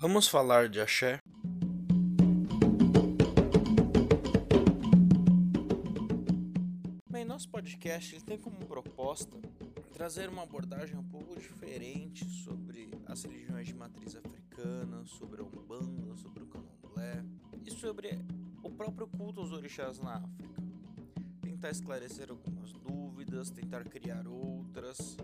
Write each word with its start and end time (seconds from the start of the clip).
Vamos 0.00 0.28
falar 0.28 0.66
de 0.70 0.80
axé? 0.80 1.20
Bem, 7.06 7.22
nosso 7.26 7.50
podcast 7.50 8.18
tem 8.24 8.38
como 8.38 8.64
proposta 8.64 9.36
trazer 9.92 10.30
uma 10.30 10.44
abordagem 10.44 10.96
um 10.96 11.04
pouco 11.04 11.38
diferente 11.38 12.24
sobre 12.24 12.90
as 13.04 13.24
religiões 13.24 13.66
de 13.66 13.74
matriz 13.74 14.16
africana, 14.16 15.04
sobre 15.04 15.42
a 15.42 15.44
Umbanda, 15.44 16.16
sobre 16.16 16.44
o 16.44 16.46
Candomblé 16.46 17.22
e 17.66 17.70
sobre 17.70 18.24
o 18.62 18.70
próprio 18.70 19.06
culto 19.06 19.42
aos 19.42 19.52
orixás 19.52 19.98
na 19.98 20.14
África. 20.14 20.62
Tentar 21.42 21.72
esclarecer 21.72 22.30
algumas 22.30 22.72
dúvidas, 22.72 23.50
tentar 23.50 23.84
criar 23.84 24.26
outras. 24.26 25.18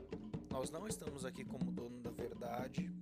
Nós 0.51 0.71
não 0.71 0.87
estamos 0.87 1.25
aqui 1.25 1.47
como 1.47 1.73
dono 1.73 1.99
da 2.03 2.11
verdade, 2.11 2.93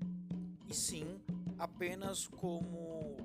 e 0.69 0.73
sim 0.73 1.19
apenas 1.59 2.27
como 2.27 3.17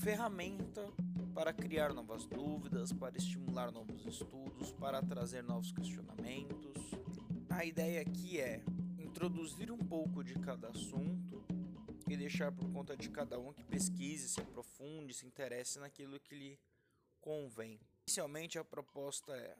ferramenta 0.00 0.92
para 1.34 1.52
criar 1.52 1.92
novas 1.92 2.26
dúvidas, 2.26 2.92
para 2.92 3.16
estimular 3.16 3.70
novos 3.70 4.04
estudos, 4.06 4.72
para 4.72 5.02
trazer 5.02 5.42
novos 5.42 5.72
questionamentos. 5.72 6.90
A 7.48 7.64
ideia 7.64 8.00
aqui 8.00 8.40
é 8.40 8.62
introduzir 8.98 9.70
um 9.70 9.78
pouco 9.78 10.22
de 10.22 10.34
cada 10.34 10.68
assunto 10.68 11.44
e 12.08 12.16
deixar 12.16 12.52
por 12.52 12.70
conta 12.72 12.96
de 12.96 13.08
cada 13.08 13.38
um 13.38 13.52
que 13.52 13.64
pesquise, 13.64 14.28
se 14.28 14.40
aprofunde, 14.40 15.14
se 15.14 15.26
interesse 15.26 15.78
naquilo 15.78 16.18
que 16.20 16.34
lhe 16.34 16.60
convém. 17.20 17.80
Inicialmente 18.06 18.58
a 18.58 18.64
proposta 18.64 19.32
é 19.36 19.56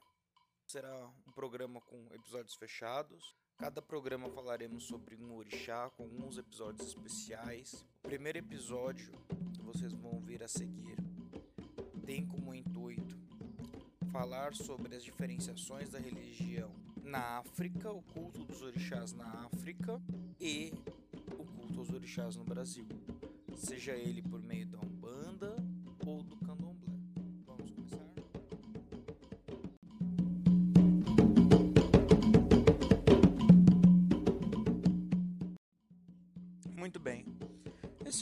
será 0.67 1.07
um 1.27 1.31
programa 1.33 1.81
com 1.81 2.07
episódios 2.13 2.55
fechados. 2.55 3.35
Cada 3.61 3.79
programa 3.79 4.27
falaremos 4.27 4.85
sobre 4.85 5.15
um 5.15 5.35
orixá 5.35 5.87
com 5.95 6.01
alguns 6.01 6.35
episódios 6.35 6.87
especiais. 6.87 7.85
O 8.03 8.07
primeiro 8.07 8.39
episódio 8.39 9.13
que 9.53 9.61
vocês 9.61 9.93
vão 9.93 10.15
ouvir 10.15 10.41
a 10.41 10.47
seguir 10.47 10.97
tem 12.03 12.25
como 12.25 12.55
intuito 12.55 13.15
falar 14.11 14.55
sobre 14.55 14.95
as 14.95 15.03
diferenciações 15.03 15.91
da 15.91 15.99
religião 15.99 16.71
na 17.03 17.37
África, 17.37 17.91
o 17.91 18.01
culto 18.01 18.43
dos 18.45 18.63
orixás 18.63 19.13
na 19.13 19.27
África 19.45 20.01
e 20.39 20.73
o 21.37 21.45
culto 21.45 21.81
aos 21.81 21.91
orixás 21.91 22.35
no 22.35 22.43
Brasil, 22.43 22.87
seja 23.55 23.91
ele 23.91 24.23
por 24.23 24.41
meio 24.41 24.65
da 24.65 24.79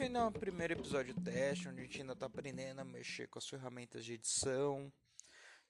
ainda 0.09 0.19
é 0.21 0.23
o 0.23 0.31
primeiro 0.31 0.73
episódio 0.73 1.13
teste, 1.21 1.69
onde 1.69 1.81
a 1.81 1.83
gente 1.83 2.01
ainda 2.01 2.13
está 2.13 2.25
aprendendo 2.25 2.79
a 2.79 2.83
mexer 2.83 3.27
com 3.27 3.37
as 3.37 3.47
ferramentas 3.47 4.03
de 4.03 4.13
edição. 4.13 4.91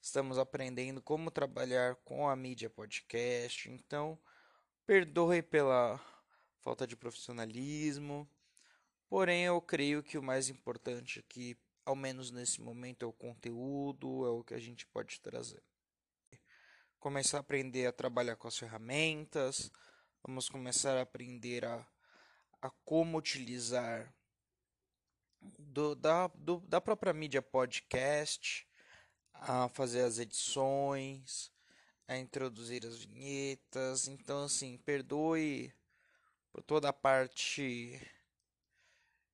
Estamos 0.01 0.37
aprendendo 0.37 1.01
como 1.01 1.29
trabalhar 1.29 1.97
com 2.05 2.25
a 2.25 2.37
mídia 2.37 2.69
podcast. 2.69 3.69
Então, 3.69 4.17
perdoe 4.85 5.41
pela 5.41 5.99
falta 6.61 6.87
de 6.87 6.95
profissionalismo. 6.95 8.25
Porém, 9.09 9.43
eu 9.43 9.59
creio 9.59 10.01
que 10.01 10.17
o 10.17 10.23
mais 10.23 10.47
importante 10.47 11.19
aqui, 11.19 11.57
ao 11.85 11.93
menos 11.93 12.31
nesse 12.31 12.61
momento, 12.61 13.03
é 13.03 13.07
o 13.09 13.11
conteúdo, 13.11 14.25
é 14.25 14.29
o 14.29 14.41
que 14.41 14.53
a 14.53 14.59
gente 14.59 14.87
pode 14.87 15.19
trazer. 15.19 15.61
Começar 16.97 17.39
a 17.39 17.41
aprender 17.41 17.87
a 17.87 17.91
trabalhar 17.91 18.37
com 18.37 18.47
as 18.47 18.57
ferramentas, 18.57 19.69
vamos 20.25 20.47
começar 20.47 20.97
a 20.97 21.01
aprender 21.01 21.65
a 21.65 21.85
a 22.61 22.69
como 22.83 23.17
utilizar 23.17 24.13
do, 25.69 25.95
da, 25.95 26.27
do, 26.35 26.59
da 26.67 26.81
própria 26.81 27.13
mídia 27.13 27.41
podcast, 27.41 28.67
a 29.33 29.69
fazer 29.69 30.01
as 30.01 30.19
edições, 30.19 31.51
a 32.07 32.17
introduzir 32.17 32.85
as 32.85 33.03
vinhetas. 33.03 34.07
Então, 34.07 34.43
assim, 34.43 34.77
perdoe 34.77 35.73
por 36.51 36.63
toda 36.63 36.89
a 36.89 36.93
parte 36.93 37.99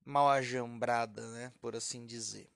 mal 0.04 0.28
ajambrada, 0.28 1.28
né, 1.32 1.52
por 1.60 1.74
assim 1.74 2.06
dizer. 2.06 2.48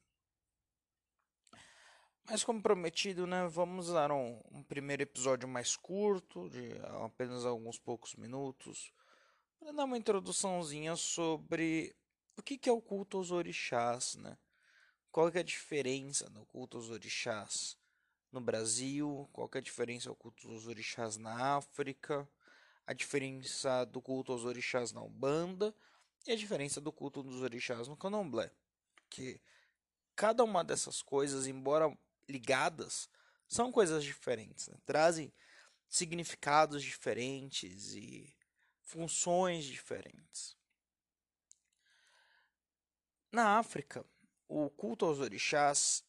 Mas 2.25 2.45
como 2.45 2.63
prometido, 2.63 3.27
né, 3.27 3.49
vamos 3.49 3.89
dar 3.89 4.13
um, 4.13 4.41
um 4.53 4.63
primeiro 4.63 5.03
episódio 5.03 5.49
mais 5.49 5.75
curto, 5.77 6.49
de 6.49 6.73
apenas 7.05 7.45
alguns 7.45 7.77
poucos 7.77 8.15
minutos, 8.15 8.93
para 9.59 9.73
dar 9.73 9.85
uma 9.85 9.99
introduçãozinha 9.99 10.95
sobre 10.95 11.93
o 12.37 12.43
que, 12.43 12.57
que 12.57 12.69
é 12.69 12.73
o 12.73 12.81
culto 12.81 13.17
aos 13.17 13.31
orixás, 13.31 14.15
né? 14.17 14.37
Qual 15.11 15.29
é 15.29 15.41
a 15.41 15.43
diferença 15.43 16.29
do 16.31 16.45
culto 16.47 16.77
aos 16.77 16.89
orixás 16.89 17.77
no 18.31 18.41
Brasil? 18.41 19.29
Qual 19.33 19.51
é 19.53 19.59
a 19.59 19.63
diferença 19.63 20.09
do 20.09 20.15
culto 20.15 20.49
aos 20.49 20.67
orixás 20.67 21.17
na 21.17 21.57
África? 21.57 22.29
A 22.87 22.93
diferença 22.93 23.85
do 23.85 24.01
culto 24.01 24.33
aos 24.33 24.45
orixás 24.45 24.93
na 24.93 25.03
Umbanda 25.03 25.75
e 26.27 26.33
a 26.33 26.37
diferença 26.37 26.81
do 26.81 26.93
culto 26.93 27.23
dos 27.23 27.43
orixás 27.43 27.89
no 27.89 27.97
Candomblé. 27.97 28.51
Que 29.09 29.41
cada 30.15 30.45
uma 30.45 30.63
dessas 30.63 31.03
coisas, 31.03 31.47
embora 31.47 31.97
ligadas, 32.29 33.09
são 33.49 33.73
coisas 33.73 34.05
diferentes, 34.05 34.69
né? 34.69 34.77
trazem 34.87 35.33
significados 35.89 36.83
diferentes 36.83 37.95
e 37.95 38.33
funções 38.81 39.65
diferentes. 39.65 40.57
Na 43.33 43.59
África, 43.59 44.05
o 44.49 44.69
culto 44.71 45.05
aos 45.05 45.21
orixás 45.21 46.05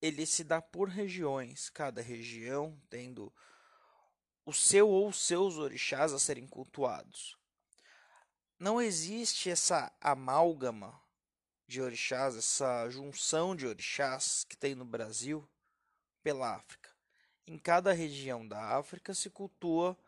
ele 0.00 0.24
se 0.24 0.44
dá 0.44 0.62
por 0.62 0.88
regiões, 0.88 1.68
cada 1.68 2.00
região 2.00 2.80
tendo 2.88 3.34
o 4.46 4.52
seu 4.52 4.88
ou 4.88 5.12
seus 5.12 5.56
orixás 5.56 6.12
a 6.12 6.18
serem 6.18 6.46
cultuados. 6.46 7.36
Não 8.56 8.80
existe 8.80 9.50
essa 9.50 9.92
amálgama 10.00 11.02
de 11.66 11.82
orixás, 11.82 12.36
essa 12.36 12.88
junção 12.88 13.56
de 13.56 13.66
orixás 13.66 14.44
que 14.44 14.56
tem 14.56 14.76
no 14.76 14.84
Brasil 14.84 15.48
pela 16.22 16.54
África. 16.54 16.94
Em 17.46 17.58
cada 17.58 17.92
região 17.92 18.46
da 18.46 18.76
África 18.76 19.12
se 19.12 19.28
cultua 19.28 19.98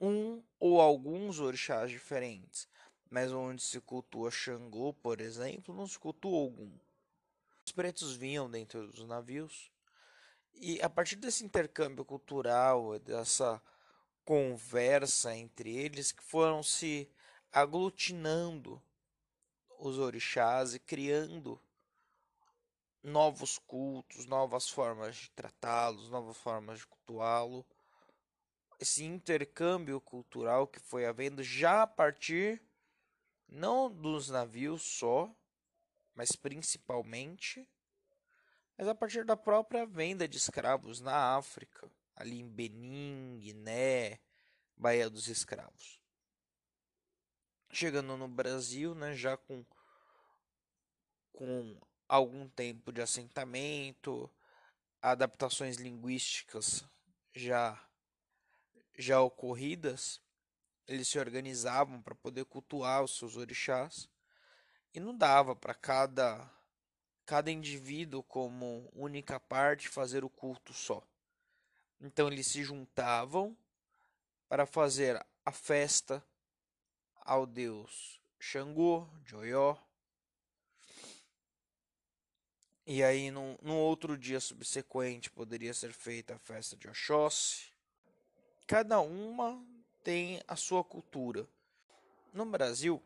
um 0.00 0.40
ou 0.60 0.80
alguns 0.80 1.40
orixás 1.40 1.90
diferentes, 1.90 2.68
mas 3.10 3.32
onde 3.32 3.62
se 3.62 3.80
cultua 3.80 4.30
Xangô, 4.30 4.92
por 4.92 5.20
exemplo, 5.20 5.74
não 5.74 5.86
se 5.86 5.98
cultua 5.98 6.38
algum. 6.38 6.70
Os 7.66 7.72
pretos 7.72 8.14
vinham 8.16 8.50
dentro 8.50 8.86
dos 8.88 9.06
navios 9.06 9.70
e 10.54 10.80
a 10.82 10.88
partir 10.88 11.16
desse 11.16 11.44
intercâmbio 11.44 12.04
cultural, 12.04 12.98
dessa 12.98 13.60
conversa 14.24 15.36
entre 15.36 15.74
eles, 15.74 16.12
que 16.12 16.22
foram 16.22 16.62
se 16.62 17.10
aglutinando 17.52 18.82
os 19.78 19.98
orixás 19.98 20.74
e 20.74 20.78
criando 20.78 21.60
novos 23.02 23.58
cultos, 23.58 24.26
novas 24.26 24.68
formas 24.68 25.16
de 25.16 25.30
tratá-los, 25.32 26.08
novas 26.08 26.36
formas 26.36 26.78
de 26.78 26.86
cultuá-lo 26.86 27.66
esse 28.80 29.04
intercâmbio 29.04 30.00
cultural 30.00 30.66
que 30.66 30.78
foi 30.80 31.06
havendo 31.06 31.42
já 31.42 31.82
a 31.82 31.86
partir 31.86 32.62
não 33.48 33.90
dos 33.90 34.28
navios 34.30 34.82
só, 34.82 35.34
mas 36.14 36.32
principalmente, 36.32 37.68
mas 38.76 38.88
a 38.88 38.94
partir 38.94 39.24
da 39.24 39.36
própria 39.36 39.86
venda 39.86 40.26
de 40.26 40.36
escravos 40.36 41.00
na 41.00 41.36
África, 41.36 41.90
ali 42.16 42.40
em 42.40 42.48
Benin, 42.48 43.38
Guiné, 43.40 44.20
Baía 44.76 45.08
dos 45.08 45.28
Escravos. 45.28 46.00
Chegando 47.70 48.16
no 48.16 48.28
Brasil, 48.28 48.94
né, 48.94 49.14
já 49.14 49.36
com 49.36 49.64
com 51.32 51.80
algum 52.08 52.48
tempo 52.48 52.92
de 52.92 53.02
assentamento, 53.02 54.30
adaptações 55.02 55.76
linguísticas 55.76 56.84
já 57.34 57.80
já 58.96 59.20
ocorridas, 59.20 60.20
eles 60.86 61.08
se 61.08 61.18
organizavam 61.18 62.00
para 62.02 62.14
poder 62.14 62.44
cultuar 62.44 63.02
os 63.02 63.16
seus 63.16 63.36
orixás 63.36 64.08
e 64.92 65.00
não 65.00 65.16
dava 65.16 65.56
para 65.56 65.74
cada 65.74 66.50
cada 67.26 67.50
indivíduo 67.50 68.22
como 68.22 68.88
única 68.92 69.40
parte 69.40 69.88
fazer 69.88 70.24
o 70.24 70.28
culto 70.28 70.74
só. 70.74 71.02
Então 71.98 72.28
eles 72.28 72.46
se 72.46 72.62
juntavam 72.62 73.56
para 74.46 74.66
fazer 74.66 75.24
a 75.42 75.50
festa 75.50 76.22
ao 77.16 77.46
deus 77.46 78.20
Xangô, 78.38 79.08
de. 79.24 79.82
E 82.86 83.02
aí, 83.02 83.30
num, 83.30 83.56
num 83.62 83.78
outro 83.78 84.18
dia 84.18 84.38
subsequente, 84.38 85.30
poderia 85.30 85.72
ser 85.72 85.94
feita 85.94 86.34
a 86.34 86.38
festa 86.38 86.76
de 86.76 86.86
Oxóssi 86.86 87.74
cada 88.66 89.00
uma 89.00 89.62
tem 90.04 90.42
a 90.46 90.54
sua 90.54 90.84
cultura. 90.84 91.48
No 92.32 92.44
Brasil, 92.44 93.02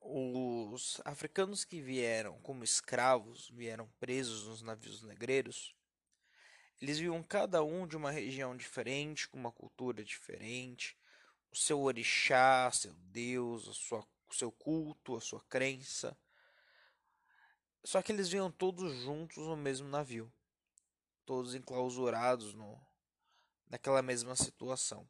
os 0.00 0.98
africanos 1.04 1.64
que 1.64 1.82
vieram 1.82 2.40
como 2.40 2.64
escravos, 2.64 3.50
vieram 3.50 3.86
presos 4.00 4.46
nos 4.46 4.62
navios 4.62 5.02
negreiros, 5.02 5.76
eles 6.80 6.98
viam 6.98 7.22
cada 7.22 7.62
um 7.62 7.86
de 7.86 7.94
uma 7.94 8.10
região 8.10 8.56
diferente, 8.56 9.28
com 9.28 9.38
uma 9.38 9.52
cultura 9.52 10.02
diferente, 10.02 10.96
o 11.52 11.56
seu 11.56 11.78
orixá, 11.82 12.70
seu 12.72 12.94
deus, 12.94 13.68
a 13.68 13.74
sua, 13.74 14.00
o 14.26 14.34
seu 14.34 14.50
culto, 14.50 15.16
a 15.16 15.20
sua 15.20 15.42
crença. 15.42 16.16
Só 17.84 18.00
que 18.00 18.12
eles 18.12 18.30
vinham 18.30 18.50
todos 18.50 18.94
juntos 19.02 19.36
no 19.46 19.58
mesmo 19.58 19.88
navio, 19.88 20.32
todos 21.26 21.54
enclausurados 21.54 22.54
no, 22.54 22.80
naquela 23.68 24.00
mesma 24.00 24.34
situação. 24.34 25.06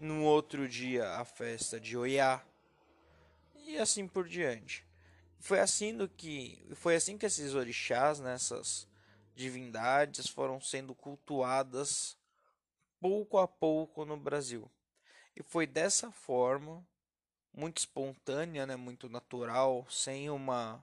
No 0.00 0.24
outro 0.24 0.66
dia, 0.66 1.06
a 1.16 1.26
festa 1.26 1.78
de 1.78 1.94
Oiá, 1.94 2.42
e 3.66 3.76
assim 3.76 4.08
por 4.08 4.26
diante. 4.26 4.82
Foi 5.38 5.60
assim 5.60 5.94
do 5.94 6.08
que 6.08 6.66
foi 6.74 6.96
assim 6.96 7.18
que 7.18 7.26
esses 7.26 7.52
orixás, 7.52 8.18
nessas 8.18 8.86
né, 8.86 8.92
divindades 9.34 10.26
foram 10.26 10.58
sendo 10.58 10.94
cultuadas 10.94 12.16
pouco 12.98 13.36
a 13.36 13.46
pouco 13.46 14.06
no 14.06 14.16
Brasil. 14.16 14.70
E 15.36 15.42
foi 15.42 15.66
dessa 15.66 16.10
forma, 16.10 16.82
muito 17.52 17.76
espontânea, 17.76 18.66
né, 18.66 18.76
muito 18.76 19.06
natural, 19.06 19.86
sem 19.90 20.30
uma 20.30 20.82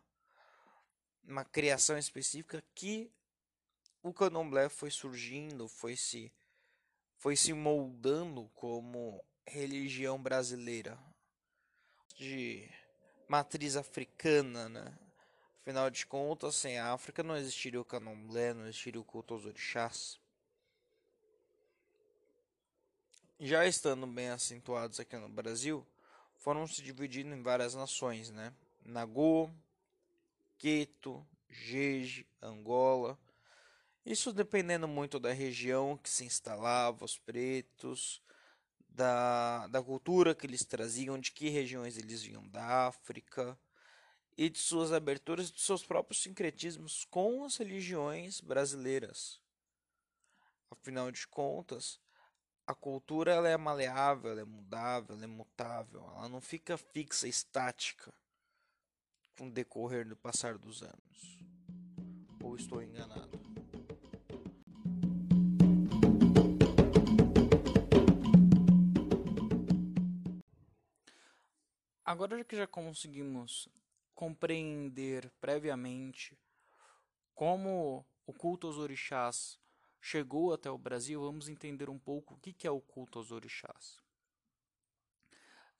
uma 1.23 1.43
criação 1.43 1.97
específica 1.97 2.63
que 2.75 3.11
o 4.03 4.13
candomblé 4.13 4.69
foi 4.69 4.91
surgindo, 4.91 5.67
foi 5.67 5.95
se 5.95 6.31
foi 7.17 7.35
se 7.35 7.53
moldando 7.53 8.49
como 8.55 9.23
religião 9.45 10.21
brasileira 10.21 10.97
de 12.15 12.69
matriz 13.27 13.75
africana, 13.75 14.69
né? 14.69 14.97
Afinal 15.61 15.89
de 15.89 16.05
contas, 16.05 16.55
sem 16.55 16.79
a 16.79 16.93
África 16.93 17.21
não 17.21 17.35
existiria 17.35 17.81
o 17.81 17.85
candomblé, 17.85 18.53
não 18.53 18.67
existiria 18.67 19.01
o 19.01 19.03
culto 19.03 19.33
aos 19.33 19.45
orixás. 19.45 20.19
Já 23.39 23.67
estando 23.67 24.07
bem 24.07 24.29
acentuados 24.29 24.99
aqui 24.99 25.15
no 25.17 25.29
Brasil, 25.29 25.85
foram 26.37 26.65
se 26.65 26.81
dividindo 26.81 27.35
em 27.35 27.41
várias 27.41 27.75
nações, 27.75 28.31
né? 28.31 28.53
Nagô, 28.83 29.51
Queto, 30.57 31.25
Jeje, 31.49 32.25
Angola. 32.41 33.19
Isso 34.07 34.31
dependendo 34.31 34.87
muito 34.87 35.19
da 35.19 35.33
região 35.33 35.97
que 35.97 36.09
se 36.09 36.23
instalava, 36.23 37.03
os 37.03 37.17
pretos, 37.17 38.21
da, 38.87 39.67
da 39.67 39.83
cultura 39.83 40.33
que 40.33 40.47
eles 40.47 40.63
traziam, 40.63 41.19
de 41.19 41.29
que 41.29 41.49
regiões 41.49 41.97
eles 41.97 42.23
vinham 42.23 42.47
da 42.47 42.87
África 42.87 43.59
e 44.37 44.49
de 44.49 44.59
suas 44.59 44.93
aberturas 44.93 45.49
e 45.49 45.51
de 45.51 45.59
seus 45.59 45.83
próprios 45.83 46.21
sincretismos 46.23 47.03
com 47.03 47.43
as 47.43 47.57
religiões 47.57 48.39
brasileiras. 48.39 49.41
Afinal 50.71 51.11
de 51.11 51.27
contas, 51.27 51.99
a 52.65 52.73
cultura 52.73 53.33
ela 53.33 53.49
é 53.49 53.57
maleável, 53.57 54.31
ela 54.31 54.39
é 54.39 54.45
mudável, 54.45 55.17
ela 55.17 55.25
é 55.25 55.27
mutável, 55.27 55.99
ela 56.15 56.29
não 56.29 56.39
fica 56.39 56.77
fixa, 56.77 57.27
estática 57.27 58.13
com 59.37 59.47
o 59.47 59.51
decorrer 59.51 60.07
do 60.07 60.15
passar 60.15 60.57
dos 60.57 60.81
anos. 60.81 61.39
Ou 62.41 62.55
estou 62.55 62.81
enganado? 62.81 63.46
Agora 72.07 72.41
que 72.41 72.55
já 72.55 72.65
conseguimos 72.65 73.67
compreender 74.15 75.29
previamente 75.41 76.39
como 77.35 78.05
o 78.25 78.33
culto 78.33 78.65
aos 78.65 78.77
orixás 78.77 79.59
chegou 79.99 80.53
até 80.53 80.71
o 80.71 80.77
Brasil, 80.77 81.19
vamos 81.19 81.49
entender 81.49 81.89
um 81.89 81.99
pouco 81.99 82.35
o 82.35 82.37
que 82.37 82.65
é 82.65 82.71
o 82.71 82.79
culto 82.79 83.19
aos 83.19 83.29
orixás. 83.29 84.01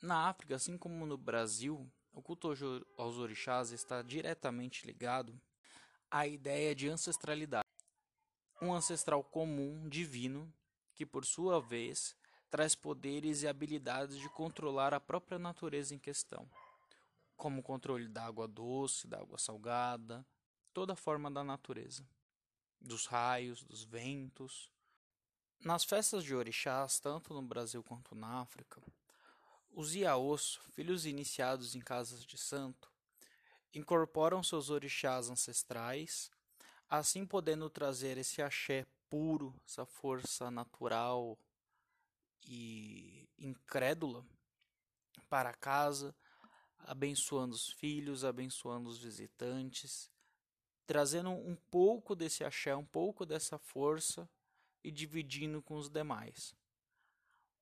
Na 0.01 0.27
África, 0.27 0.57
assim 0.57 0.77
como 0.77 1.05
no 1.05 1.17
Brasil, 1.17 1.89
o 2.11 2.21
culto 2.21 2.53
aos 2.97 3.15
orixás 3.15 3.71
está 3.71 4.01
diretamente 4.01 4.85
ligado 4.85 5.39
à 6.11 6.27
ideia 6.27 6.75
de 6.75 6.89
ancestralidade. 6.89 7.69
Um 8.61 8.73
ancestral 8.73 9.23
comum, 9.23 9.87
divino, 9.87 10.53
que 10.93 11.05
por 11.05 11.23
sua 11.23 11.61
vez 11.61 12.17
traz 12.49 12.75
poderes 12.75 13.43
e 13.43 13.47
habilidades 13.47 14.17
de 14.17 14.29
controlar 14.29 14.93
a 14.93 14.99
própria 14.99 15.37
natureza 15.37 15.93
em 15.93 15.99
questão, 15.99 16.49
como 17.35 17.59
o 17.59 17.63
controle 17.63 18.07
da 18.07 18.25
água 18.25 18.47
doce, 18.47 19.07
da 19.07 19.19
água 19.19 19.37
salgada, 19.37 20.25
toda 20.73 20.93
a 20.93 20.95
forma 20.95 21.29
da 21.29 21.43
natureza, 21.43 22.07
dos 22.79 23.05
raios, 23.05 23.63
dos 23.63 23.83
ventos. 23.83 24.71
Nas 25.59 25.83
festas 25.83 26.23
de 26.23 26.35
orixás, 26.35 26.99
tanto 26.99 27.33
no 27.33 27.41
Brasil 27.41 27.83
quanto 27.83 28.15
na 28.15 28.41
África, 28.41 28.81
os 29.71 29.95
iaôs, 29.95 30.59
filhos 30.71 31.05
iniciados 31.05 31.75
em 31.75 31.79
casas 31.79 32.23
de 32.25 32.37
santo, 32.37 32.91
incorporam 33.73 34.41
seus 34.41 34.69
orixás 34.69 35.29
ancestrais, 35.29 36.31
assim 36.89 37.25
podendo 37.25 37.69
trazer 37.69 38.17
esse 38.17 38.41
axé 38.41 38.85
puro, 39.09 39.53
essa 39.65 39.85
força 39.85 40.49
natural, 40.49 41.37
e 42.47 43.27
incrédula 43.37 44.25
para 45.29 45.53
casa, 45.53 46.15
abençoando 46.79 47.55
os 47.55 47.69
filhos, 47.73 48.23
abençoando 48.23 48.89
os 48.89 48.97
visitantes, 48.99 50.09
trazendo 50.85 51.29
um 51.29 51.55
pouco 51.69 52.15
desse 52.15 52.43
axé, 52.43 52.75
um 52.75 52.85
pouco 52.85 53.25
dessa 53.25 53.57
força 53.57 54.29
e 54.83 54.91
dividindo 54.91 55.61
com 55.61 55.75
os 55.75 55.89
demais. 55.89 56.55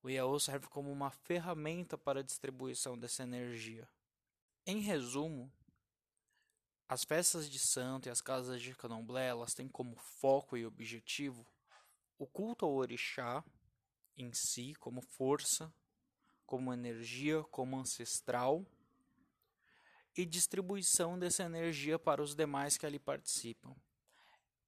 O 0.02 0.08
Iaô 0.08 0.38
serve 0.38 0.68
como 0.68 0.92
uma 0.92 1.10
ferramenta 1.10 1.98
para 1.98 2.20
a 2.20 2.22
distribuição 2.22 2.96
dessa 2.96 3.24
energia. 3.24 3.88
Em 4.64 4.78
resumo, 4.78 5.52
as 6.88 7.02
festas 7.02 7.50
de 7.50 7.58
santo 7.58 8.06
e 8.06 8.10
as 8.10 8.20
casas 8.20 8.62
de 8.62 8.72
candomblé 8.76 9.26
elas 9.26 9.54
têm 9.54 9.68
como 9.68 9.96
foco 9.96 10.56
e 10.56 10.64
objetivo 10.64 11.44
o 12.18 12.26
culto 12.26 12.64
ao 12.64 12.74
orixá, 12.74 13.44
em 14.16 14.32
si, 14.32 14.74
como 14.80 15.00
força, 15.00 15.72
como 16.46 16.72
energia, 16.72 17.42
como 17.44 17.78
ancestral, 17.78 18.64
e 20.16 20.24
distribuição 20.24 21.18
dessa 21.18 21.42
energia 21.42 21.98
para 21.98 22.22
os 22.22 22.34
demais 22.34 22.78
que 22.78 22.86
ali 22.86 22.98
participam. 22.98 23.76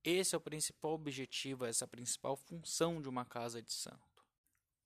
Esse 0.04 0.34
é 0.34 0.38
o 0.38 0.40
principal 0.40 0.92
objetivo, 0.92 1.64
essa 1.64 1.84
é 1.84 1.87
a 1.87 1.88
principal 1.88 2.37
função 2.37 3.00
de 3.00 3.08
uma 3.08 3.25
casa 3.25 3.62
de 3.62 3.72
santo. 3.72 3.99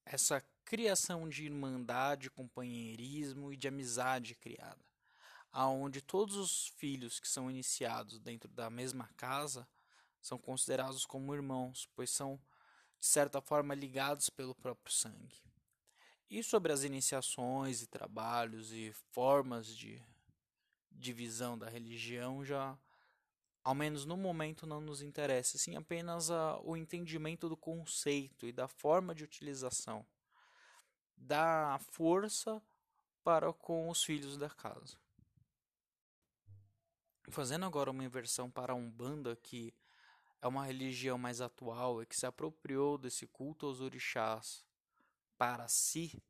Essa 0.05 0.41
criação 0.65 1.29
de 1.29 1.45
irmandade, 1.45 2.31
companheirismo 2.31 3.53
e 3.53 3.57
de 3.57 3.69
amizade 3.69 4.35
criada, 4.35 4.85
aonde 5.51 6.01
todos 6.01 6.37
os 6.37 6.69
filhos 6.69 7.19
que 7.21 7.29
são 7.29 7.51
iniciados 7.51 8.19
dentro 8.21 8.49
da 8.51 8.71
mesma 8.71 9.09
casa 9.17 9.69
são 10.21 10.39
considerados 10.39 11.05
como 11.05 11.35
irmãos, 11.35 11.89
pois 11.95 12.11
são 12.11 12.41
de 13.03 13.09
certa 13.09 13.41
forma 13.41 13.75
ligados 13.75 14.31
pelo 14.31 14.55
próprio 14.55 14.95
sangue. 14.95 15.43
E 16.31 16.41
sobre 16.41 16.73
as 16.73 16.85
iniciações 16.85 17.83
e 17.83 17.89
trabalhos 17.89 18.73
e 18.73 18.93
formas 19.11 19.67
de 19.77 20.01
divisão 20.89 21.59
da 21.59 21.69
religião 21.69 22.45
já 22.45 22.79
ao 23.65 23.75
menos 23.75 24.05
no 24.05 24.17
momento 24.17 24.69
não 24.69 24.81
nos 24.81 25.03
interessa, 25.03 25.59
sim 25.59 25.75
apenas 25.75 26.31
a, 26.31 26.61
o 26.61 26.77
entendimento 26.77 27.49
do 27.49 27.57
conceito 27.57 28.47
e 28.47 28.53
da 28.53 28.69
forma 28.69 29.13
de 29.13 29.25
utilização 29.25 30.07
da 31.17 31.81
força 31.91 32.63
para 33.25 33.53
com 33.53 33.89
os 33.89 34.05
filhos 34.05 34.37
da 34.37 34.49
casa. 34.49 34.97
Fazendo 37.31 37.65
agora 37.65 37.91
uma 37.91 38.05
inversão 38.05 38.49
para 38.49 38.73
a 38.73 38.77
Umbanda 38.77 39.35
que 39.35 39.75
é 40.43 40.49
uma 40.49 40.67
religião 40.67 41.17
mais 41.17 41.41
atual 41.41 42.03
e 42.03 42.07
que 42.07 42.17
se 42.17 42.27
apropriou 42.27 42.99
desse 42.99 43.29
culto 43.29 43.65
aos 43.65 43.81
orixás 43.81 44.67
para 45.39 45.69
si, 45.69 46.21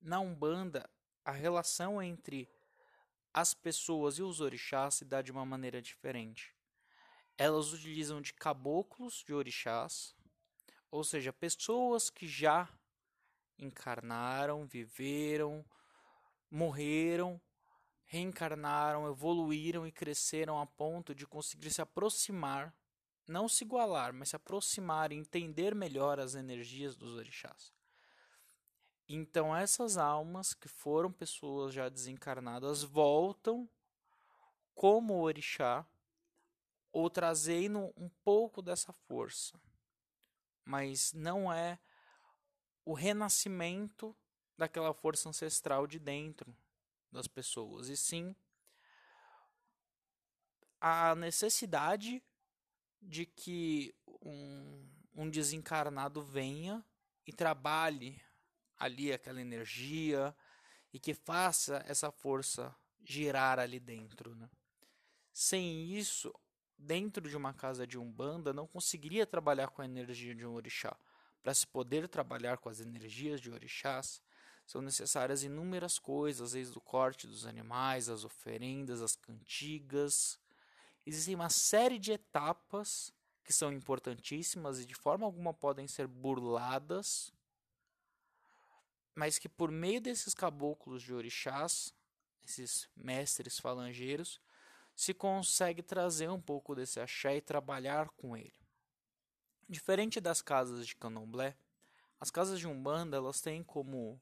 na 0.00 0.18
Umbanda, 0.18 0.90
a 1.24 1.30
relação 1.30 2.02
entre 2.02 2.48
as 3.32 3.54
pessoas 3.54 4.18
e 4.18 4.22
os 4.22 4.40
orixás 4.40 4.96
se 4.96 5.04
dá 5.04 5.22
de 5.22 5.30
uma 5.30 5.46
maneira 5.46 5.80
diferente. 5.80 6.54
Elas 7.38 7.72
utilizam 7.72 8.20
de 8.20 8.32
caboclos 8.32 9.22
de 9.24 9.32
orixás, 9.32 10.16
ou 10.90 11.04
seja, 11.04 11.32
pessoas 11.32 12.10
que 12.10 12.26
já 12.26 12.68
encarnaram, 13.58 14.66
viveram, 14.66 15.64
morreram, 16.50 17.40
reencarnaram, 18.04 19.08
evoluíram 19.08 19.86
e 19.86 19.92
cresceram 19.92 20.60
a 20.60 20.66
ponto 20.66 21.14
de 21.14 21.26
conseguir 21.26 21.70
se 21.70 21.82
aproximar 21.82 22.74
não 23.26 23.48
se 23.48 23.64
igualar, 23.64 24.12
mas 24.12 24.30
se 24.30 24.36
aproximar 24.36 25.12
e 25.12 25.16
entender 25.16 25.74
melhor 25.74 26.18
as 26.20 26.34
energias 26.34 26.96
dos 26.96 27.14
orixás. 27.14 27.72
Então 29.08 29.54
essas 29.54 29.96
almas 29.96 30.52
que 30.54 30.68
foram 30.68 31.12
pessoas 31.12 31.72
já 31.72 31.88
desencarnadas 31.88 32.82
voltam 32.82 33.68
como 34.74 35.20
orixá 35.20 35.86
ou 36.92 37.08
trazendo 37.08 37.92
um 37.96 38.08
pouco 38.24 38.60
dessa 38.60 38.92
força. 38.92 39.60
Mas 40.64 41.12
não 41.12 41.52
é 41.52 41.78
o 42.84 42.92
renascimento 42.94 44.16
daquela 44.56 44.94
força 44.94 45.28
ancestral 45.28 45.86
de 45.86 45.98
dentro 45.98 46.56
das 47.12 47.26
pessoas, 47.26 47.88
e 47.88 47.96
sim 47.96 48.34
a 50.80 51.14
necessidade 51.14 52.22
de 53.00 53.26
que 53.26 53.94
um, 54.22 54.88
um 55.14 55.30
desencarnado 55.30 56.22
venha 56.22 56.84
e 57.26 57.32
trabalhe 57.32 58.20
ali 58.78 59.12
aquela 59.12 59.40
energia 59.40 60.34
e 60.92 60.98
que 60.98 61.14
faça 61.14 61.84
essa 61.86 62.10
força 62.10 62.74
girar 63.04 63.58
ali 63.58 63.78
dentro. 63.78 64.34
Né? 64.34 64.48
Sem 65.32 65.90
isso, 65.92 66.34
dentro 66.76 67.28
de 67.28 67.36
uma 67.36 67.52
casa 67.52 67.86
de 67.86 67.98
umbanda, 67.98 68.52
não 68.52 68.66
conseguiria 68.66 69.26
trabalhar 69.26 69.68
com 69.68 69.82
a 69.82 69.84
energia 69.84 70.34
de 70.34 70.44
um 70.44 70.54
orixá. 70.54 70.96
Para 71.42 71.54
se 71.54 71.66
poder 71.66 72.08
trabalhar 72.08 72.58
com 72.58 72.68
as 72.68 72.80
energias 72.80 73.40
de 73.40 73.50
orixás, 73.50 74.20
são 74.66 74.82
necessárias 74.82 75.44
inúmeras 75.44 75.98
coisas, 75.98 76.52
desde 76.52 76.76
o 76.76 76.80
corte 76.80 77.26
dos 77.26 77.46
animais, 77.46 78.08
as 78.08 78.24
oferendas, 78.24 79.00
as 79.00 79.14
cantigas. 79.14 80.40
Existem 81.06 81.36
uma 81.36 81.48
série 81.48 82.00
de 82.00 82.10
etapas 82.10 83.14
que 83.44 83.52
são 83.52 83.72
importantíssimas 83.72 84.80
e 84.80 84.84
de 84.86 84.94
forma 84.94 85.24
alguma 85.24 85.54
podem 85.54 85.86
ser 85.86 86.08
burladas, 86.08 87.32
mas 89.14 89.38
que 89.38 89.48
por 89.48 89.70
meio 89.70 90.00
desses 90.00 90.34
caboclos 90.34 91.00
de 91.00 91.14
orixás, 91.14 91.94
esses 92.44 92.88
mestres 92.96 93.60
falangeiros, 93.60 94.40
se 94.96 95.14
consegue 95.14 95.80
trazer 95.80 96.28
um 96.28 96.40
pouco 96.40 96.74
desse 96.74 96.98
axé 96.98 97.36
e 97.36 97.40
trabalhar 97.40 98.08
com 98.10 98.36
ele. 98.36 98.54
Diferente 99.68 100.20
das 100.20 100.42
casas 100.42 100.86
de 100.86 100.96
candomblé, 100.96 101.56
as 102.18 102.30
casas 102.32 102.58
de 102.58 102.66
umbanda 102.66 103.16
elas 103.16 103.40
têm 103.40 103.62
como 103.62 104.20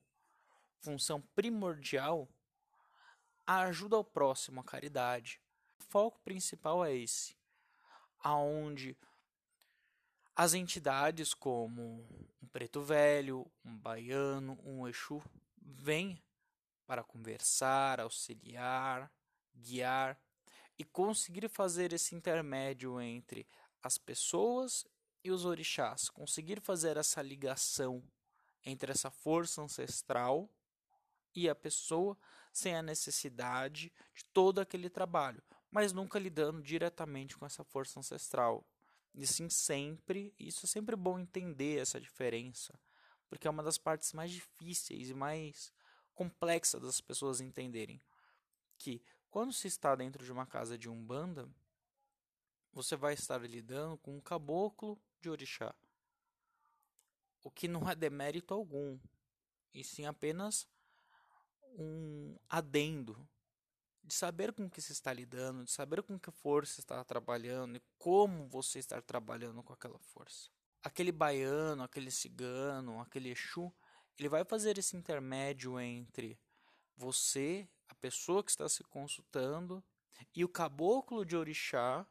função 0.81 1.23
primordial 1.35 2.29
a 3.47 3.62
ajuda 3.62 3.97
ao 3.97 4.05
próximo, 4.05 4.61
a 4.61 4.64
caridade. 4.64 5.41
Foco 5.95 6.19
principal 6.25 6.85
é 6.85 6.93
esse, 6.93 7.37
aonde 8.19 8.99
as 10.35 10.53
entidades 10.53 11.33
como 11.33 12.05
um 12.43 12.49
preto 12.49 12.83
velho, 12.83 13.49
um 13.65 13.79
baiano, 13.79 14.59
um 14.65 14.89
exu 14.89 15.23
vêm 15.57 16.21
para 16.85 17.05
conversar, 17.05 18.01
auxiliar, 18.01 19.09
guiar 19.55 20.21
e 20.77 20.83
conseguir 20.83 21.49
fazer 21.49 21.93
esse 21.93 22.17
intermédio 22.17 23.01
entre 23.01 23.47
as 23.81 23.97
pessoas 23.97 24.85
e 25.23 25.31
os 25.31 25.45
orixás, 25.45 26.09
conseguir 26.11 26.61
fazer 26.61 26.97
essa 26.97 27.23
ligação 27.23 28.03
entre 28.65 28.91
essa 28.91 29.13
força 29.13 29.63
ancestral 29.63 30.51
e 31.33 31.49
a 31.49 31.55
pessoa 31.55 32.19
sem 32.53 32.75
a 32.75 32.83
necessidade 32.83 33.93
de 34.13 34.25
todo 34.33 34.61
aquele 34.61 34.91
trabalho, 34.91 35.41
mas 35.75 35.93
nunca 35.93 36.21
lidando 36.21 36.62
diretamente 36.62 37.37
com 37.37 37.45
essa 37.45 37.64
força 37.64 37.99
ancestral, 37.99 38.64
e 39.12 39.26
sim 39.26 39.50
sempre, 39.50 40.33
isso 40.38 40.66
é 40.66 40.69
sempre 40.69 40.95
bom 40.95 41.19
entender 41.19 41.81
essa 41.81 42.00
diferença, 42.00 42.78
porque 43.28 43.49
é 43.49 43.50
uma 43.50 43.61
das 43.62 43.76
partes 43.76 44.12
mais 44.12 44.31
difíceis 44.31 45.11
e 45.11 45.14
mais 45.14 45.73
complexas 46.14 46.81
das 46.81 47.00
pessoas 47.00 47.40
entenderem. 47.40 48.00
Que 48.78 49.02
quando 49.28 49.52
se 49.52 49.66
está 49.66 49.97
dentro 49.97 50.25
de 50.25 50.31
uma 50.31 50.47
casa 50.47 50.78
de 50.78 50.88
umbanda, 50.88 51.50
você 52.73 52.95
vai 52.95 53.14
estar 53.14 53.38
lidando 53.38 53.99
com 53.99 54.16
um 54.16 54.21
caboclo 54.21 54.97
de 55.21 55.28
orixá. 55.28 55.75
O 57.43 57.50
que 57.50 57.66
não 57.66 57.90
é 57.90 57.97
demérito 57.97 58.54
algum, 58.54 58.97
e 59.75 59.83
sim 59.83 60.07
apenas 60.07 60.69
um 61.76 62.38
adendo 62.49 63.28
de 64.04 64.14
saber 64.14 64.52
com 64.52 64.68
que 64.68 64.82
se 64.82 64.92
está 64.92 65.12
lidando, 65.12 65.64
de 65.64 65.70
saber 65.70 66.02
com 66.02 66.18
que 66.18 66.30
força 66.30 66.80
está 66.80 67.02
trabalhando 67.02 67.76
e 67.76 67.82
como 67.99 68.46
você 68.49 68.78
está 68.78 69.00
trabalhando 69.00 69.62
com 69.62 69.73
aquela 69.73 69.99
força. 69.99 70.50
Aquele 70.82 71.11
baiano, 71.11 71.82
aquele 71.82 72.11
cigano, 72.11 73.00
aquele 73.00 73.30
exu, 73.30 73.73
ele 74.18 74.28
vai 74.28 74.44
fazer 74.44 74.76
esse 74.76 74.96
intermédio 74.96 75.80
entre 75.80 76.38
você, 76.94 77.66
a 77.88 77.94
pessoa 77.94 78.44
que 78.44 78.50
está 78.50 78.68
se 78.68 78.84
consultando, 78.84 79.82
e 80.34 80.44
o 80.44 80.49
caboclo 80.49 81.25
de 81.25 81.37
orixá, 81.37 82.06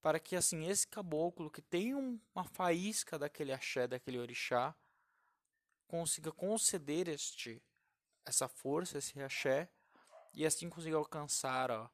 para 0.00 0.18
que 0.18 0.34
assim 0.34 0.66
esse 0.66 0.86
caboclo 0.86 1.50
que 1.50 1.62
tem 1.62 1.94
uma 1.94 2.44
faísca 2.44 3.18
daquele 3.18 3.52
axé, 3.52 3.86
daquele 3.86 4.18
orixá, 4.18 4.74
consiga 5.86 6.32
conceder 6.32 7.08
este 7.08 7.62
essa 8.26 8.48
força, 8.48 8.96
esse 8.96 9.20
axé 9.20 9.68
e 10.34 10.44
assim 10.44 10.68
conseguir 10.68 10.94
alcançar 10.94 11.70
ó, 11.70 11.88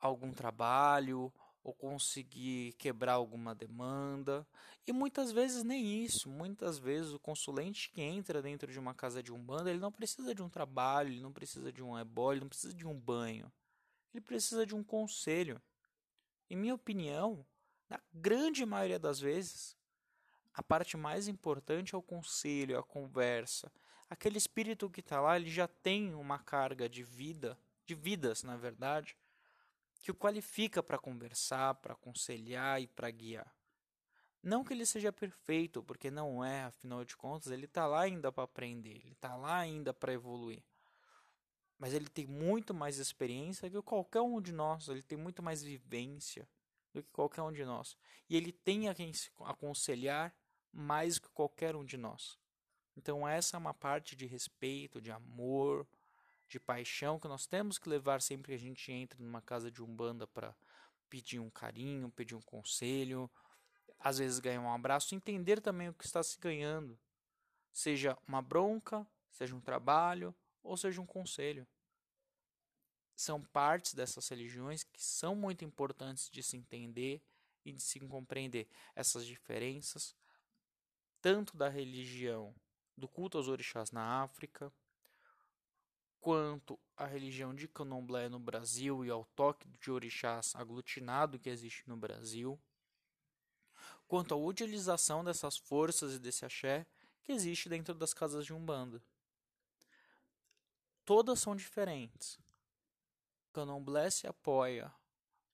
algum 0.00 0.32
trabalho 0.32 1.32
ou 1.62 1.74
conseguir 1.74 2.74
quebrar 2.74 3.14
alguma 3.14 3.54
demanda. 3.54 4.46
E 4.86 4.92
muitas 4.92 5.32
vezes 5.32 5.64
nem 5.64 6.04
isso. 6.04 6.28
Muitas 6.28 6.78
vezes 6.78 7.12
o 7.12 7.18
consulente 7.18 7.90
que 7.90 8.00
entra 8.00 8.40
dentro 8.40 8.70
de 8.70 8.78
uma 8.78 8.94
casa 8.94 9.20
de 9.20 9.32
umbanda, 9.32 9.70
ele 9.70 9.80
não 9.80 9.90
precisa 9.90 10.32
de 10.32 10.42
um 10.42 10.48
trabalho, 10.48 11.10
ele 11.10 11.20
não 11.20 11.32
precisa 11.32 11.72
de 11.72 11.82
um 11.82 11.98
ebó, 11.98 12.32
ele 12.32 12.42
não 12.42 12.48
precisa 12.48 12.72
de 12.72 12.86
um 12.86 12.98
banho. 12.98 13.50
Ele 14.14 14.20
precisa 14.20 14.64
de 14.64 14.76
um 14.76 14.84
conselho. 14.84 15.60
Em 16.48 16.54
minha 16.54 16.74
opinião, 16.74 17.44
na 17.90 18.00
grande 18.12 18.64
maioria 18.64 18.98
das 18.98 19.18
vezes, 19.18 19.76
a 20.54 20.62
parte 20.62 20.96
mais 20.96 21.26
importante 21.26 21.94
é 21.94 21.98
o 21.98 22.02
conselho, 22.02 22.78
a 22.78 22.82
conversa, 22.82 23.72
aquele 24.08 24.38
espírito 24.38 24.90
que 24.90 25.00
está 25.00 25.20
lá, 25.20 25.36
ele 25.36 25.50
já 25.50 25.66
tem 25.66 26.14
uma 26.14 26.38
carga 26.38 26.88
de 26.88 27.02
vida, 27.02 27.58
de 27.84 27.94
vidas, 27.94 28.42
na 28.42 28.56
verdade, 28.56 29.16
que 30.00 30.10
o 30.10 30.14
qualifica 30.14 30.82
para 30.82 30.98
conversar, 30.98 31.74
para 31.74 31.94
aconselhar 31.94 32.80
e 32.80 32.86
para 32.86 33.10
guiar. 33.10 33.52
Não 34.42 34.62
que 34.62 34.72
ele 34.72 34.86
seja 34.86 35.12
perfeito, 35.12 35.82
porque 35.82 36.10
não 36.10 36.44
é, 36.44 36.64
afinal 36.64 37.04
de 37.04 37.16
contas, 37.16 37.50
ele 37.50 37.64
está 37.64 37.86
lá 37.86 38.02
ainda 38.02 38.30
para 38.30 38.44
aprender, 38.44 38.98
ele 39.02 39.12
está 39.12 39.34
lá 39.34 39.58
ainda 39.58 39.92
para 39.92 40.12
evoluir. 40.12 40.62
Mas 41.78 41.92
ele 41.92 42.08
tem 42.08 42.26
muito 42.26 42.72
mais 42.72 42.98
experiência 42.98 43.68
que 43.68 43.82
qualquer 43.82 44.20
um 44.20 44.40
de 44.40 44.52
nós, 44.52 44.88
ele 44.88 45.02
tem 45.02 45.18
muito 45.18 45.42
mais 45.42 45.62
vivência 45.62 46.48
do 46.92 47.02
que 47.02 47.10
qualquer 47.10 47.42
um 47.42 47.52
de 47.52 47.64
nós. 47.64 47.96
E 48.30 48.36
ele 48.36 48.52
tem 48.52 48.88
a 48.88 48.94
quem 48.94 49.10
aconselhar 49.40 50.34
mais 50.72 51.18
que 51.18 51.28
qualquer 51.30 51.74
um 51.74 51.84
de 51.84 51.96
nós. 51.96 52.38
Então, 52.96 53.28
essa 53.28 53.56
é 53.56 53.58
uma 53.58 53.74
parte 53.74 54.16
de 54.16 54.26
respeito, 54.26 55.00
de 55.00 55.10
amor, 55.10 55.86
de 56.48 56.58
paixão 56.58 57.18
que 57.18 57.28
nós 57.28 57.46
temos 57.46 57.78
que 57.78 57.88
levar 57.88 58.22
sempre 58.22 58.52
que 58.52 58.54
a 58.54 58.58
gente 58.58 58.90
entra 58.90 59.22
numa 59.22 59.42
casa 59.42 59.70
de 59.70 59.82
umbanda 59.82 60.26
para 60.26 60.56
pedir 61.10 61.38
um 61.38 61.50
carinho, 61.50 62.10
pedir 62.10 62.34
um 62.34 62.40
conselho, 62.40 63.30
às 63.98 64.18
vezes 64.18 64.38
ganhar 64.38 64.60
um 64.60 64.72
abraço, 64.72 65.14
entender 65.14 65.60
também 65.60 65.88
o 65.88 65.94
que 65.94 66.04
está 66.04 66.22
se 66.22 66.38
ganhando, 66.38 66.98
seja 67.72 68.16
uma 68.26 68.40
bronca, 68.40 69.06
seja 69.30 69.54
um 69.54 69.60
trabalho 69.60 70.34
ou 70.62 70.76
seja 70.76 71.00
um 71.00 71.06
conselho. 71.06 71.66
São 73.14 73.42
partes 73.42 73.94
dessas 73.94 74.28
religiões 74.28 74.84
que 74.84 75.02
são 75.02 75.34
muito 75.34 75.64
importantes 75.64 76.30
de 76.30 76.42
se 76.42 76.56
entender 76.56 77.22
e 77.64 77.72
de 77.72 77.82
se 77.82 77.98
compreender 78.00 78.68
essas 78.94 79.26
diferenças, 79.26 80.14
tanto 81.20 81.56
da 81.56 81.68
religião 81.68 82.54
do 82.96 83.06
culto 83.06 83.36
aos 83.38 83.48
orixás 83.48 83.90
na 83.90 84.22
África, 84.22 84.72
quanto 86.20 86.78
à 86.96 87.06
religião 87.06 87.54
de 87.54 87.68
candomblé 87.68 88.28
no 88.28 88.38
Brasil 88.38 89.04
e 89.04 89.10
ao 89.10 89.24
toque 89.24 89.68
de 89.68 89.90
orixás 89.90 90.56
aglutinado 90.56 91.38
que 91.38 91.50
existe 91.50 91.88
no 91.88 91.96
Brasil, 91.96 92.58
quanto 94.08 94.34
à 94.34 94.36
utilização 94.36 95.22
dessas 95.22 95.56
forças 95.56 96.14
e 96.14 96.18
desse 96.18 96.44
axé 96.44 96.86
que 97.22 97.32
existe 97.32 97.68
dentro 97.68 97.94
das 97.94 98.14
casas 98.14 98.46
de 98.46 98.52
Umbanda. 98.52 99.02
Todas 101.04 101.38
são 101.38 101.54
diferentes. 101.54 102.38
O 103.48 103.52
candomblé 103.52 104.10
se 104.10 104.26
apoia 104.26 104.92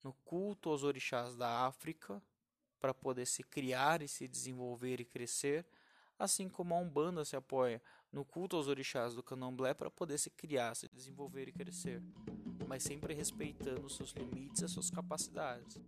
no 0.02 0.12
culto 0.25 0.70
aos 0.70 0.82
orixás 0.82 1.37
da 1.37 1.66
África 1.66 2.22
para 2.80 2.92
poder 2.92 3.26
se 3.26 3.42
criar 3.42 4.02
e 4.02 4.08
se 4.08 4.26
desenvolver 4.26 5.00
e 5.00 5.04
crescer, 5.04 5.64
assim 6.22 6.48
como 6.48 6.72
a 6.72 6.78
Umbanda 6.78 7.24
se 7.24 7.34
apoia 7.34 7.82
no 8.12 8.24
culto 8.24 8.54
aos 8.54 8.68
orixás 8.68 9.12
do 9.12 9.24
candomblé 9.24 9.74
para 9.74 9.90
poder 9.90 10.18
se 10.18 10.30
criar, 10.30 10.76
se 10.76 10.88
desenvolver 10.88 11.48
e 11.48 11.52
crescer, 11.52 12.00
mas 12.68 12.84
sempre 12.84 13.12
respeitando 13.12 13.90
seus 13.90 14.12
limites 14.12 14.62
e 14.62 14.64
as 14.64 14.70
suas 14.70 14.88
capacidades. 14.88 15.80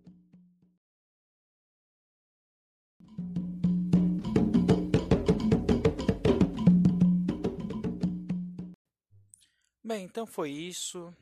Bem, 9.84 10.04
então 10.04 10.26
foi 10.26 10.50
isso. 10.50 11.14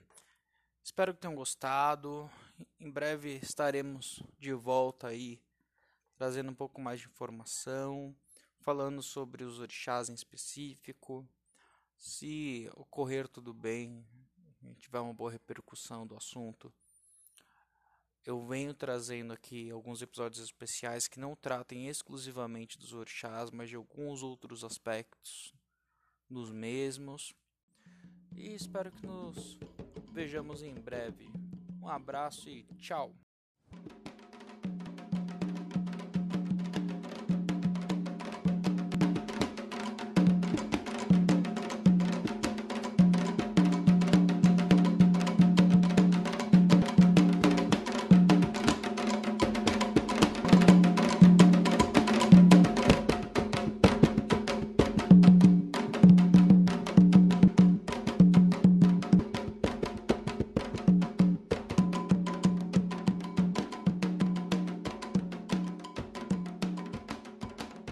Espero 0.83 1.13
que 1.13 1.21
tenham 1.21 1.35
gostado. 1.35 2.31
Em 2.81 2.91
breve 2.91 3.41
estaremos 3.43 4.23
de 4.39 4.55
volta 4.55 5.09
aí, 5.09 5.39
trazendo 6.17 6.51
um 6.51 6.55
pouco 6.55 6.81
mais 6.81 7.01
de 7.01 7.09
informação, 7.09 8.17
falando 8.63 9.03
sobre 9.03 9.45
os 9.45 9.59
orixás 9.59 10.09
em 10.09 10.15
específico. 10.15 11.29
Se 11.99 12.71
ocorrer 12.75 13.29
tudo 13.29 13.53
bem, 13.53 14.05
tiver 14.79 15.01
uma 15.01 15.13
boa 15.13 15.31
repercussão 15.31 16.07
do 16.07 16.17
assunto, 16.17 16.73
eu 18.25 18.41
venho 18.47 18.73
trazendo 18.73 19.33
aqui 19.33 19.71
alguns 19.71 20.01
episódios 20.01 20.43
especiais 20.43 21.09
que 21.09 21.19
não 21.19 21.35
tratem 21.35 21.89
exclusivamente 21.89 22.79
dos 22.79 22.93
orixás, 22.93 23.51
mas 23.51 23.69
de 23.69 23.75
alguns 23.75 24.23
outros 24.23 24.63
aspectos 24.63 25.53
dos 26.31 26.51
mesmos. 26.51 27.35
E 28.37 28.55
espero 28.55 28.93
que 28.93 29.07
nos 29.07 29.59
vejamos 30.13 30.63
em 30.63 30.75
breve. 30.75 31.29
Um 31.81 31.89
abraço 31.89 32.49
e 32.49 32.63
tchau! 32.79 33.13